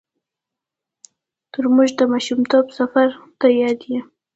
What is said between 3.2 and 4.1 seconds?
ته یاد دی.